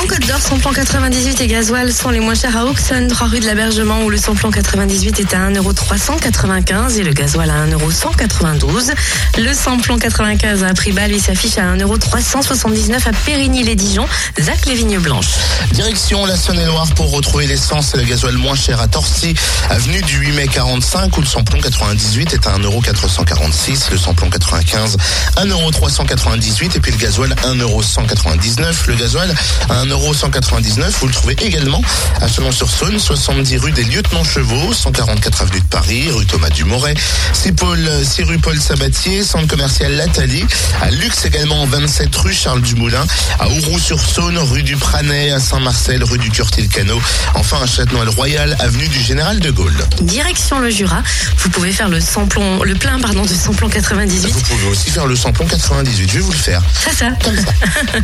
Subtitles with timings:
[0.00, 3.40] En Côte d'Or, samplon 98 et gasoil sont les moins chers à Auxonne, 3 rue
[3.40, 8.92] de l'Abergement, où le samplon 98 est à 1,395€ et le gasoil à 1,192€.
[9.38, 14.06] Le samplon 95 à prix bas, lui, s'affiche à 1,379€ à Périgny-les-Dijon,
[14.40, 15.34] Zac les Vignes Blanches.
[15.72, 19.34] Direction la Saône-et-Loire pour retrouver l'essence et le gasoil moins cher à Torcy,
[19.70, 24.96] avenue du 8 mai 45, où le samplon 98 est à 1,446€, le samplon 95
[25.36, 28.88] 1,398€ et puis le gasoil 1,199€.
[28.88, 29.34] Le gasoil
[29.68, 31.82] à 1,199€, vous le trouvez également
[32.20, 36.94] à Chalon-sur-Saône, 70 rue des Lieutenants Chevaux, 144 avenue de Paris, rue Thomas Dumoret,
[37.32, 40.44] 6, Paul, 6 rue Paul Sabatier, centre commercial Lathalie,
[40.82, 43.06] à Lux également, 27 rue Charles Dumoulin,
[43.38, 47.00] à Ouroux-sur-Saône, rue du Pranet, à Saint-Marcel, rue du Curtil-Cano,
[47.34, 49.76] enfin à Châtenois-le-Royal, avenue du Général de Gaulle.
[50.00, 51.02] Direction le Jura,
[51.38, 54.32] vous pouvez faire le samplon, le plein pardon de samplon 98.
[54.32, 56.62] Vous pouvez aussi faire le samplon 98, je vais vous le faire.
[56.84, 57.10] C'est ça.
[57.22, 57.52] Comme ça.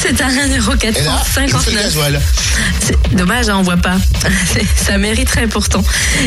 [0.00, 0.28] C'est à
[0.84, 1.82] Et là, je vous fais le 1,459€.
[1.82, 2.20] gasoil.
[2.80, 3.96] C'est dommage, hein, on voit pas.
[4.76, 5.82] Ça mériterait pourtant.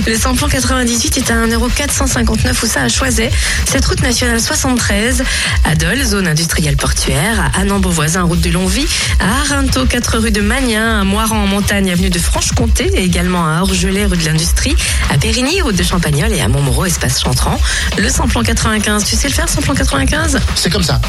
[0.07, 3.29] Le samplon 98 est à 1,459€ ou ça à Choiset.
[3.69, 5.23] Cette route nationale 73
[5.63, 8.87] à Dole, zone industrielle portuaire, à Annan-Beauvoisin, route de Longvie,
[9.19, 13.45] à Arinto, 4 rue de Magnin, à Moiran en montagne, avenue de Franche-Comté, et également
[13.47, 14.75] à Orgelet, rue de l'Industrie,
[15.13, 17.59] à Périgny, route de Champagnol et à Montmoreau, espace Chantran.
[17.97, 20.99] Le samplon 95, tu sais le faire, samplon 95 C'est comme ça.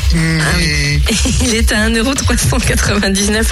[0.60, 1.00] Et-
[1.42, 3.45] il est à 1,399€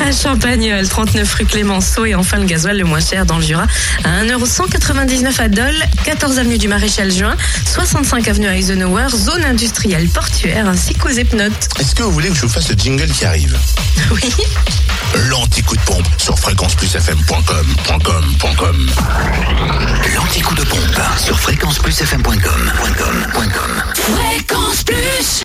[0.00, 3.66] à Champagnol, 39 rue Clémenceau et enfin le gasoil le moins cher dans le Jura
[4.04, 10.68] à 1,199€ à Dole, 14 avenue du Maréchal Juin, 65 avenue Eisenhower, zone industrielle portuaire
[10.68, 11.68] ainsi qu'aux Epnotes.
[11.80, 13.56] Est-ce que vous voulez que je vous fasse le jingle qui arrive
[14.10, 14.32] Oui.
[15.14, 17.66] L'anti-coup de pompe sur fréquenceplusfm.com.
[18.04, 18.90] .com, .com.
[20.14, 22.72] L'anti-coup de pompe sur fréquenceplusfm.com.